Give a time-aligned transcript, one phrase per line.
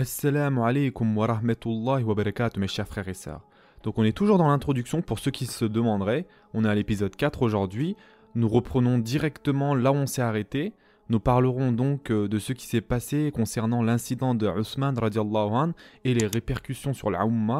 [0.00, 3.40] Assalamu alaikum wa rahmatullahi wa barakatuh mes chers frères et sœurs.
[3.82, 6.28] Donc on est toujours dans l'introduction pour ceux qui se demanderaient.
[6.54, 7.96] On est à l'épisode 4 aujourd'hui.
[8.36, 10.72] Nous reprenons directement là où on s'est arrêté.
[11.08, 15.72] Nous parlerons donc euh, de ce qui s'est passé concernant l'incident de Uthman radiallahu anh
[16.04, 17.58] et les répercussions sur la Ummah.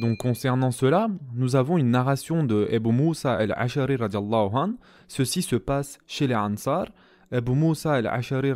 [0.00, 4.76] Donc concernant cela, nous avons une narration de Abu Musa al-Ashari radiallahu anh.
[5.08, 6.86] Ceci se passe chez les Ansar.
[7.32, 8.52] Abu Musa al-Ashari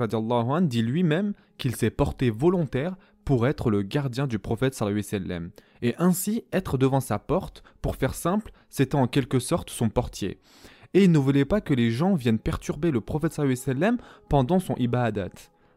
[0.63, 2.97] dit lui-même qu'il s'est porté volontaire
[3.31, 5.53] pour être le gardien du prophète sallallahu
[5.83, 10.41] et ainsi être devant sa porte, pour faire simple, c'était en quelque sorte son portier.
[10.95, 13.99] Et il ne voulait pas que les gens viennent perturber le prophète sallallahu
[14.29, 15.29] pendant son ibadat,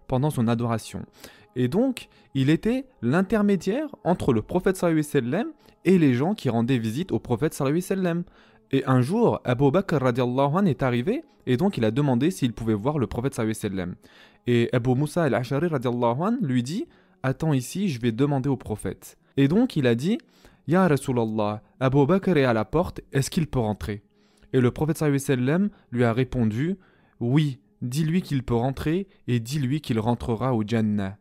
[0.07, 1.05] pendant son adoration.
[1.55, 5.45] Et donc, il était l'intermédiaire entre le prophète sallallahu
[5.85, 8.23] et les gens qui rendaient visite au prophète sallallahu.
[8.71, 12.53] Et un jour, Abu Bakr radiallahu anh est arrivé et donc il a demandé s'il
[12.53, 13.93] pouvait voir le prophète sallallahu.
[14.47, 16.87] Et Abu Musa al-Ashari radiallahu anh lui dit
[17.25, 19.17] Attends ici, je vais demander au prophète.
[19.37, 20.17] Et donc il a dit
[20.67, 24.03] Ya Rasulallah, Abu Bakr est à la porte, est-ce qu'il peut rentrer?
[24.51, 26.75] Et le prophète sallam lui a répondu
[27.21, 31.17] Oui, dis-lui qu'il peut rentrer et dis-lui qu'il rentrera au Jannah.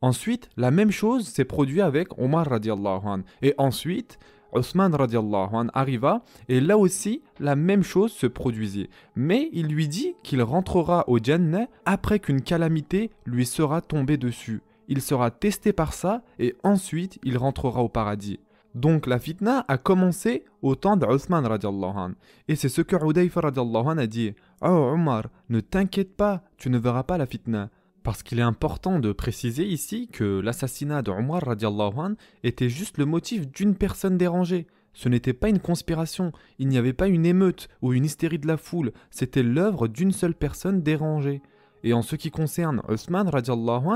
[0.00, 3.22] Ensuite, la même chose s'est produite avec Omar radiallahu.
[3.42, 4.18] Et ensuite,
[4.52, 8.88] Osman radiallahu arriva et là aussi la même chose se produisit.
[9.16, 14.62] Mais il lui dit qu'il rentrera au Jannah après qu'une calamité lui sera tombée dessus.
[14.88, 18.40] Il sera testé par ça et ensuite il rentrera au paradis.
[18.74, 22.14] Donc la fitna a commencé au temps d'Othman radiallahu.
[22.48, 24.34] Et c'est ce que Udayfa radiallahu a dit.
[24.62, 27.70] Oh Omar, ne t'inquiète pas, tu ne verras pas la fitna.
[28.02, 33.04] Parce qu'il est important de préciser ici que l'assassinat de Omar radiallahu était juste le
[33.04, 34.66] motif d'une personne dérangée.
[34.94, 38.46] Ce n'était pas une conspiration, il n'y avait pas une émeute ou une hystérie de
[38.46, 41.40] la foule, c'était l'œuvre d'une seule personne dérangée.
[41.84, 43.30] Et en ce qui concerne Osman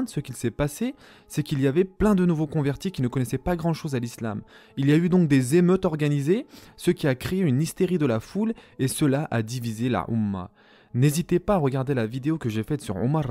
[0.07, 0.95] ce qu'il s'est passé,
[1.29, 4.43] c'est qu'il y avait plein de nouveaux convertis qui ne connaissaient pas grand-chose à l'islam.
[4.77, 8.07] Il y a eu donc des émeutes organisées, ce qui a créé une hystérie de
[8.07, 10.51] la foule et cela a divisé la Ummah.
[10.97, 13.27] N'hésitez pas à regarder la vidéo que j'ai faite sur Omar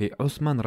[0.00, 0.60] et Osman.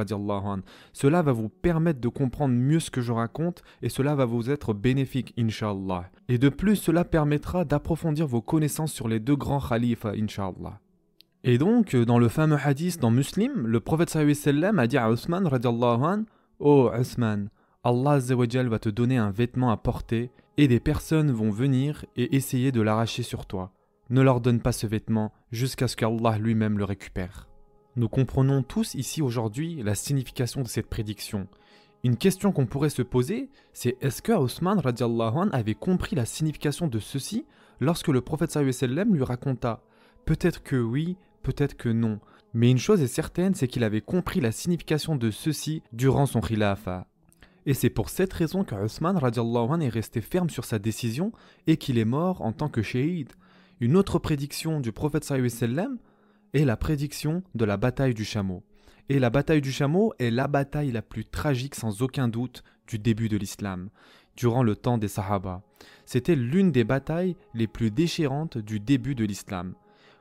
[0.94, 4.50] Cela va vous permettre de comprendre mieux ce que je raconte et cela va vous
[4.50, 6.10] être bénéfique, inshallah.
[6.30, 10.80] Et de plus, cela permettra d'approfondir vos connaissances sur les deux grands khalifas, inshallah.
[11.48, 15.46] Et donc, dans le fameux hadith dans Muslim, le prophète sallam a dit à Osman
[15.46, 16.26] radiallahu anh
[16.58, 17.50] Oh Osman,
[17.84, 22.36] Allah azawajal va te donner un vêtement à porter et des personnes vont venir et
[22.36, 23.72] essayer de l'arracher sur toi.
[24.10, 27.48] Ne leur donne pas ce vêtement jusqu'à ce qu'Allah lui-même le récupère.
[27.96, 31.48] Nous comprenons tous ici aujourd'hui la signification de cette prédiction.
[32.04, 36.26] Une question qu'on pourrait se poser, c'est est-ce que Osman radiallahu anh avait compris la
[36.26, 37.46] signification de ceci
[37.80, 39.84] lorsque le prophète sallam lui raconta?
[40.26, 42.20] Peut-être que oui, peut-être que non.
[42.54, 46.42] Mais une chose est certaine, c'est qu'il avait compris la signification de ceci durant son
[46.42, 47.08] khilafa.
[47.68, 51.32] Et c'est pour cette raison que anh est resté ferme sur sa décision
[51.68, 53.32] et qu'il est mort en tant que shahid.
[53.80, 55.98] Une autre prédiction du prophète sallam
[56.54, 58.64] est la prédiction de la bataille du chameau.
[59.10, 62.98] Et la bataille du chameau est la bataille la plus tragique sans aucun doute du
[62.98, 63.90] début de l'islam,
[64.36, 65.62] durant le temps des Sahaba.
[66.06, 69.76] C'était l'une des batailles les plus déchirantes du début de l'islam.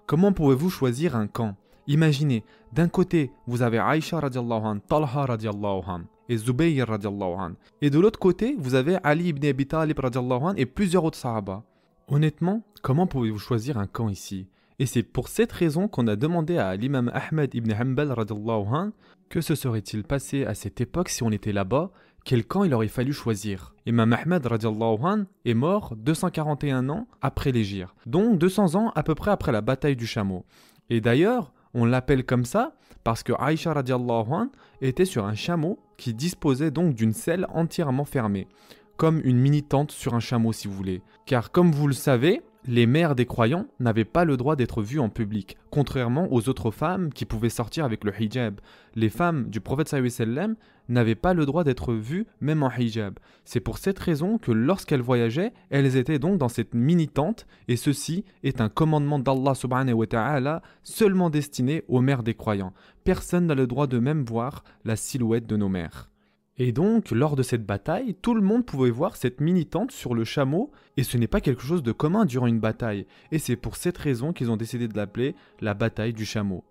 [0.06, 1.56] Comment pouvez-vous choisir un camp?
[1.86, 2.44] Imaginez,
[2.74, 7.54] d'un côté, vous avez Aïcha radiallahu anh, Talha radiallahu anh, et Zubayr radiallahu anh.
[7.80, 11.16] Et de l'autre côté, vous avez Ali ibn Abi Talib radiallahu anh et plusieurs autres
[11.16, 11.62] Sahaba.
[12.08, 14.46] Honnêtement, comment pouvez-vous choisir un camp ici?
[14.78, 18.92] Et c'est pour cette raison qu'on a demandé à l'imam Ahmed ibn Hanbal radiallahu anh,
[19.30, 21.92] que se serait-il passé à cette époque si on était là-bas?
[22.24, 23.74] Quel camp il aurait fallu choisir.
[23.86, 29.30] Imam Ahmed anh est mort 241 ans après l'Égir, donc 200 ans à peu près
[29.30, 30.44] après la bataille du chameau.
[30.90, 32.74] Et d'ailleurs, on l'appelle comme ça
[33.04, 34.48] parce que Aïcha anh
[34.80, 38.48] était sur un chameau qui disposait donc d'une selle entièrement fermée,
[38.96, 41.02] comme une mini-tente sur un chameau si vous voulez.
[41.26, 45.00] Car comme vous le savez, les mères des croyants n'avaient pas le droit d'être vues
[45.00, 48.60] en public, contrairement aux autres femmes qui pouvaient sortir avec le hijab.
[48.94, 50.56] Les femmes du prophète sallam
[50.88, 53.18] n'avaient pas le droit d'être vues même en hijab.
[53.44, 58.24] C'est pour cette raison que lorsqu'elles voyageaient, elles étaient donc dans cette mini-tente, et ceci
[58.42, 62.72] est un commandement d'Allah subhanahu wa ta'ala seulement destiné aux mères des croyants.
[63.04, 66.10] Personne n'a le droit de même voir la silhouette de nos mères.
[66.56, 70.24] Et donc, lors de cette bataille, tout le monde pouvait voir cette mini-tente sur le
[70.24, 73.74] chameau, et ce n'est pas quelque chose de commun durant une bataille, et c'est pour
[73.74, 76.62] cette raison qu'ils ont décidé de l'appeler la bataille du chameau.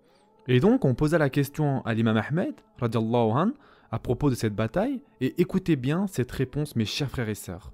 [0.48, 3.52] Et donc, on posa la question à l'imam Ahmed, anh,
[3.90, 7.72] à propos de cette bataille, et écoutez bien cette réponse, mes chers frères et sœurs.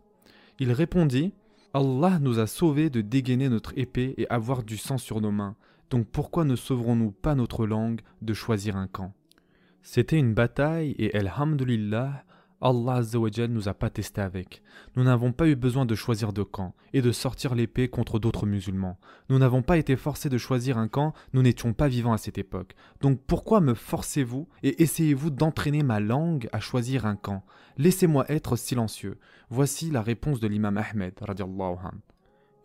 [0.58, 1.32] Il répondit
[1.74, 5.54] Allah nous a sauvés de dégainer notre épée et avoir du sang sur nos mains,
[5.90, 9.12] donc pourquoi ne sauverons-nous pas notre langue de choisir un camp?
[9.82, 12.24] C'était une bataille et Alhamdulillah,
[12.60, 14.62] Allah Azzawajal nous a pas testé avec.
[14.94, 18.44] Nous n'avons pas eu besoin de choisir de camp et de sortir l'épée contre d'autres
[18.44, 18.98] musulmans.
[19.30, 22.36] Nous n'avons pas été forcés de choisir un camp, nous n'étions pas vivants à cette
[22.36, 22.74] époque.
[23.00, 27.42] Donc pourquoi me forcez-vous et essayez-vous d'entraîner ma langue à choisir un camp?
[27.78, 29.18] Laissez-moi être silencieux.
[29.48, 31.14] Voici la réponse de l'imam Ahmed.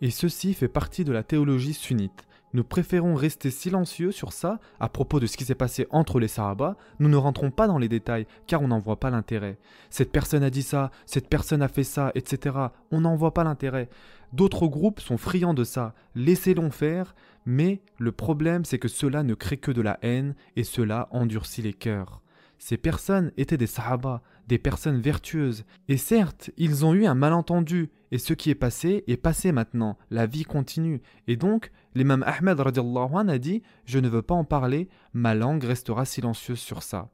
[0.01, 2.27] Et ceci fait partie de la théologie sunnite.
[2.55, 6.29] Nous préférons rester silencieux sur ça à propos de ce qui s'est passé entre les
[6.29, 6.77] Sahaba.
[6.99, 9.57] Nous ne rentrons pas dans les détails car on n'en voit pas l'intérêt.
[9.89, 12.55] Cette personne a dit ça, cette personne a fait ça, etc.
[12.91, 13.89] On n'en voit pas l'intérêt.
[14.31, 15.95] D'autres groupes sont friands de ça.
[16.15, 17.13] Laissez-les faire,
[17.45, 21.61] mais le problème c'est que cela ne crée que de la haine et cela endurcit
[21.61, 22.21] les cœurs.
[22.59, 25.65] Ces personnes étaient des Sahaba, des personnes vertueuses.
[25.87, 29.97] Et certes, ils ont eu un malentendu, et ce qui est passé est passé maintenant,
[30.09, 31.01] la vie continue.
[31.27, 36.05] Et donc, l'imam Ahmed a dit Je ne veux pas en parler, ma langue restera
[36.05, 37.09] silencieuse sur ça.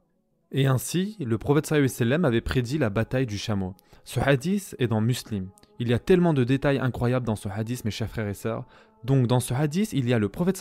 [0.52, 3.74] Et ainsi, le prophète avait prédit la bataille du chameau.
[4.04, 5.48] Ce hadith est dans Muslim.
[5.78, 8.66] Il y a tellement de détails incroyables dans ce hadith, mes chers frères et sœurs.
[9.04, 10.58] Donc, dans ce hadith, il y a le prophète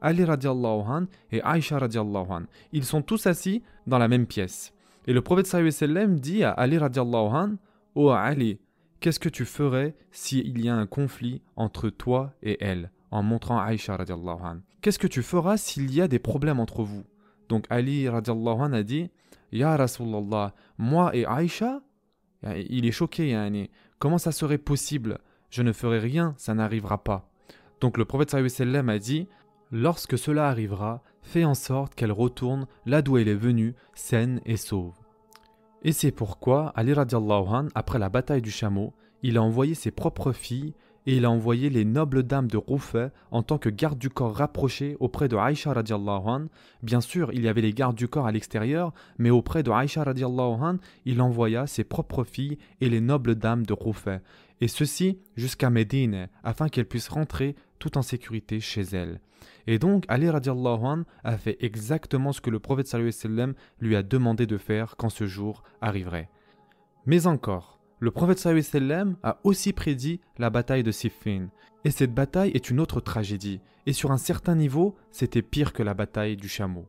[0.00, 2.42] Ali radiallahu an et Aisha radiallahu an.
[2.72, 4.72] Ils sont tous assis dans la même pièce.
[5.06, 7.50] Et le prophète sallam dit à Ali radiallahu an
[7.94, 8.58] Ô Ali,
[9.00, 12.90] qu'est-ce que tu ferais s'il y a un conflit entre toi et elle?
[13.10, 14.56] En montrant Aisha radiallahu an.
[14.82, 17.04] Qu'est-ce que tu feras s'il y a des problèmes entre vous?
[17.48, 19.10] Donc Ali radiallahu an a dit
[19.52, 21.80] Ya Rasulallah, moi et Aisha
[22.42, 25.18] Il est choqué, comment ça serait possible?
[25.50, 27.30] Je ne ferai rien, ça n'arrivera pas.
[27.80, 29.28] Donc le prophète sallam a dit
[29.72, 34.56] Lorsque cela arrivera, fais en sorte qu'elle retourne là d'où elle est venue, saine et
[34.56, 34.94] sauve.
[35.82, 36.94] Et c'est pourquoi Ali
[37.74, 38.92] après la bataille du chameau,
[39.22, 40.74] il a envoyé ses propres filles
[41.06, 44.34] et il a envoyé les nobles dames de Roufa en tant que garde du corps
[44.34, 46.46] rapprochés auprès de Aïcha radiallahu an.
[46.82, 50.02] Bien sûr, il y avait les gardes du corps à l'extérieur, mais auprès de Aïcha
[50.02, 54.20] radiallahu an, il envoya ses propres filles et les nobles dames de Roufa,
[54.60, 59.20] et ceci jusqu'à Médine, afin qu'elles puissent rentrer tout en sécurité chez elles.
[59.66, 64.02] Et donc, Ali radiallahu anh a fait exactement ce que le prophète sallam lui a
[64.02, 66.30] demandé de faire quand ce jour arriverait.
[67.04, 71.48] Mais encore, le prophète sallam a aussi prédit la bataille de Siffin.
[71.84, 73.60] Et cette bataille est une autre tragédie.
[73.86, 76.86] Et sur un certain niveau, c'était pire que la bataille du chameau.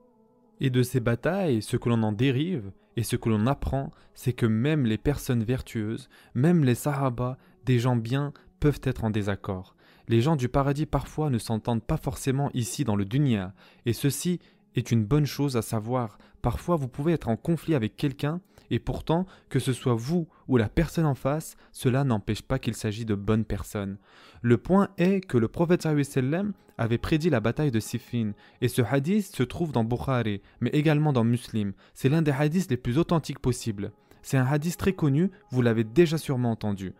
[0.59, 4.33] Et de ces batailles, ce que l'on en dérive et ce que l'on apprend, c'est
[4.33, 9.75] que même les personnes vertueuses, même les sahaba, des gens bien, peuvent être en désaccord.
[10.09, 13.53] Les gens du paradis parfois ne s'entendent pas forcément ici dans le dunya,
[13.85, 14.39] et ceci
[14.75, 16.17] est une bonne chose à savoir.
[16.41, 18.39] Parfois vous pouvez être en conflit avec quelqu'un,
[18.69, 22.73] et pourtant, que ce soit vous ou la personne en face, cela n'empêche pas qu'il
[22.73, 23.97] s'agit de bonnes personnes.
[24.41, 28.31] Le point est que le prophète avait prédit la bataille de Siffin,
[28.61, 31.73] et ce hadith se trouve dans Bukhari, mais également dans Muslim.
[31.93, 33.91] C'est l'un des hadiths les plus authentiques possibles.
[34.21, 36.93] C'est un hadith très connu, vous l'avez déjà sûrement entendu.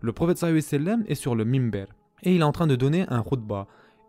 [0.00, 1.86] Le prophète est sur le mimber
[2.24, 3.66] et il est en train de donner un khutbah.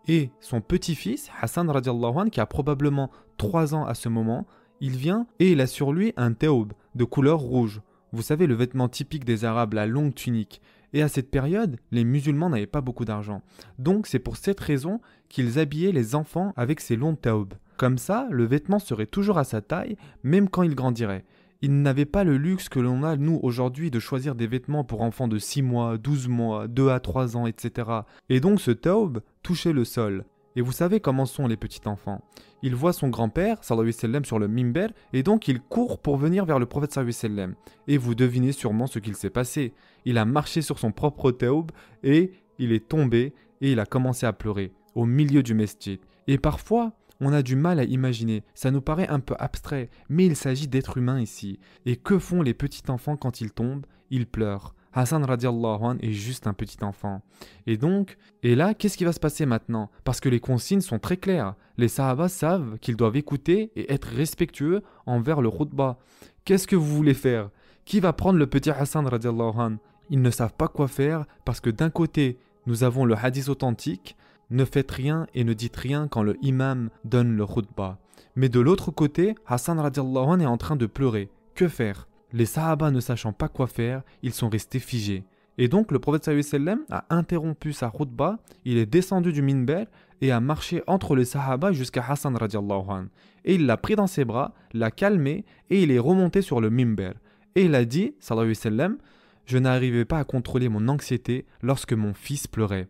[0.07, 4.45] Et son petit-fils, Hassan radiallahu qui a probablement 3 ans à ce moment,
[4.81, 7.81] il vient et il a sur lui un taoub de couleur rouge.
[8.11, 10.61] Vous savez, le vêtement typique des Arabes, la longue tunique.
[10.93, 13.41] Et à cette période, les musulmans n'avaient pas beaucoup d'argent.
[13.79, 17.55] Donc c'est pour cette raison qu'ils habillaient les enfants avec ces longs taoubs.
[17.77, 21.25] Comme ça, le vêtement serait toujours à sa taille, même quand il grandirait.
[21.61, 25.01] Ils n'avaient pas le luxe que l'on a, nous, aujourd'hui, de choisir des vêtements pour
[25.01, 27.89] enfants de 6 mois, 12 mois, 2 à 3 ans, etc.
[28.29, 30.25] Et donc ce taub touchait le sol.
[30.55, 32.21] Et vous savez comment sont les petits enfants.
[32.61, 36.45] Il voit son grand-père, sallallahu sallam, sur le mimber, et donc il court pour venir
[36.45, 37.55] vers le prophète sallallahu sallam.
[37.87, 39.73] Et vous devinez sûrement ce qu'il s'est passé.
[40.05, 41.71] Il a marché sur son propre taub,
[42.03, 45.99] et il est tombé, et il a commencé à pleurer, au milieu du mesjid.
[46.27, 50.25] Et parfois, on a du mal à imaginer, ça nous paraît un peu abstrait, mais
[50.25, 51.59] il s'agit d'êtres humains ici.
[51.85, 53.85] Et que font les petits enfants quand ils tombent?
[54.09, 54.75] Ils pleurent.
[54.93, 57.21] Hassan radiallahu anh est juste un petit enfant.
[57.67, 59.91] Et donc, et là, qu'est-ce qui va se passer maintenant?
[60.05, 61.55] Parce que les consignes sont très claires.
[61.77, 65.97] Les sahabas savent qu'ils doivent écouter et être respectueux envers le khutbah.
[66.45, 67.49] Qu'est-ce que vous voulez faire?
[67.83, 69.77] Qui va prendre le petit Hassan radiallahu anh
[70.09, 74.15] Ils ne savent pas quoi faire parce que d'un côté, nous avons le hadith authentique,
[74.49, 77.97] ne faites rien et ne dites rien quand le imam donne le khutbah.
[78.35, 81.29] Mais de l'autre côté, Hassan radiallahu anh est en train de pleurer.
[81.55, 82.07] Que faire?
[82.33, 85.23] Les sahaba ne sachant pas quoi faire, ils sont restés figés.
[85.57, 89.85] Et donc le prophète sallam a interrompu sa khutbah, il est descendu du minber
[90.19, 93.07] et a marché entre les sahaba jusqu'à Hassan radiallahu anh.
[93.45, 96.69] Et il l'a pris dans ses bras, l'a calmé et il est remonté sur le
[96.69, 97.13] minber.
[97.55, 98.97] Et il a dit, sallallahu sallam,
[99.45, 102.89] je n'arrivais pas à contrôler mon anxiété lorsque mon fils pleurait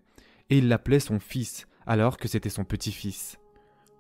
[0.50, 3.38] et il l'appelait son fils, alors que c'était son petit-fils.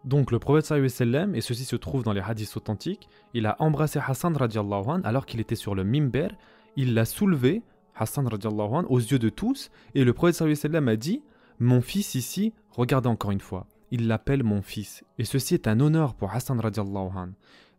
[0.03, 4.37] Donc le prophète et ceci se trouve dans les hadiths authentiques, il a embrassé Hassan
[4.37, 6.29] radiallahu anh, alors qu'il était sur le mimber,
[6.75, 7.63] il l'a soulevé,
[7.95, 11.23] Hassan radiallahu anh, aux yeux de tous, et le prophète a dit
[11.59, 15.03] Mon fils ici, regardez encore une fois, il l'appelle mon fils.
[15.17, 17.33] Et ceci est un honneur pour Hassan radiallahu anh.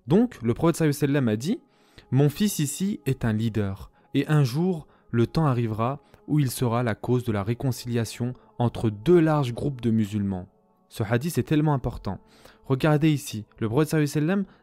[0.08, 1.60] Donc le prophète a dit
[2.10, 6.82] Mon fils ici est un leader, et un jour, le temps arrivera où il sera
[6.82, 10.46] la cause de la réconciliation entre deux larges groupes de musulmans.
[10.88, 12.18] Ce hadith est tellement important.
[12.64, 14.18] Regardez ici, le prophète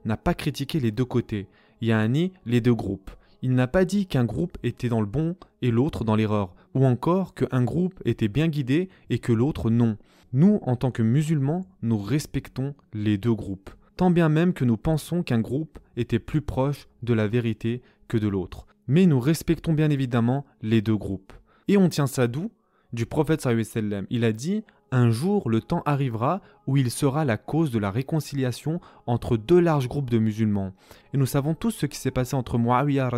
[0.05, 1.47] n'a pas critiqué les deux côtés,
[1.81, 3.11] il a ni les deux groupes.
[3.41, 6.85] Il n'a pas dit qu'un groupe était dans le bon et l'autre dans l'erreur, ou
[6.85, 9.97] encore qu'un groupe était bien guidé et que l'autre non.
[10.31, 14.77] Nous, en tant que musulmans, nous respectons les deux groupes, tant bien même que nous
[14.77, 18.65] pensons qu'un groupe était plus proche de la vérité que de l'autre.
[18.87, 21.33] Mais nous respectons bien évidemment les deux groupes.
[21.67, 22.49] Et on tient ça d'où?
[22.93, 24.05] Du prophète sallam.
[24.11, 27.89] Il a dit un jour, le temps arrivera où il sera la cause de la
[27.89, 30.73] réconciliation entre deux larges groupes de musulmans.
[31.11, 33.09] Et nous savons tous ce qui s'est passé entre Muawiyah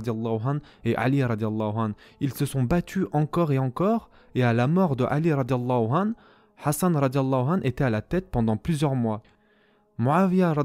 [0.86, 1.22] et Ali.
[2.22, 6.14] Ils se sont battus encore et encore, et à la mort de Ali an,
[6.64, 9.22] Hassan an était à la tête pendant plusieurs mois.
[9.98, 10.56] Muawiyah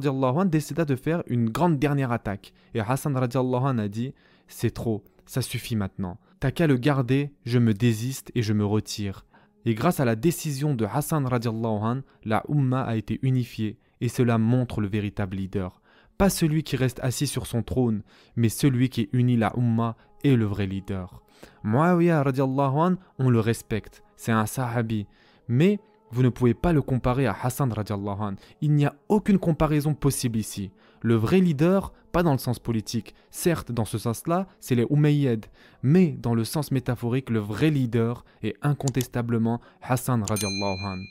[0.45, 4.15] décida de faire une grande dernière attaque, et Hassan an a dit
[4.47, 6.19] C'est trop, ça suffit maintenant.
[6.41, 9.27] T'as qu'à le garder, je me désiste et je me retire.
[9.65, 14.39] Et grâce à la décision de Hassan an, la Ummah a été unifiée et cela
[14.39, 15.83] montre le véritable leader.
[16.19, 18.03] Pas celui qui reste assis sur son trône,
[18.35, 19.95] mais celui qui unit la Ummah
[20.25, 21.23] est le vrai leader.
[21.63, 25.07] Muawiyah an, on le respecte, c'est un sahabi,
[25.47, 25.79] mais
[26.11, 28.37] vous ne pouvez pas le comparer à Hassan radiallahu anh.
[28.63, 30.73] Il n'y a aucune comparaison possible ici.
[31.01, 35.49] Le vrai leader, pas dans le sens politique, certes dans ce sens-là, c'est les Umayyads,
[35.83, 41.03] mais dans le sens métaphorique, le vrai leader est incontestablement Hassan radiallahu anh.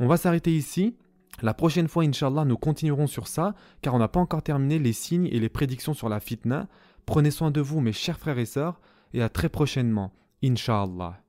[0.00, 0.96] On va s'arrêter ici.
[1.40, 4.92] La prochaine fois, Inch'Allah, nous continuerons sur ça, car on n'a pas encore terminé les
[4.92, 6.68] signes et les prédictions sur la fitna.
[7.06, 8.80] Prenez soin de vous, mes chers frères et sœurs,
[9.14, 10.12] et à très prochainement,
[10.42, 11.21] Inch'Allah.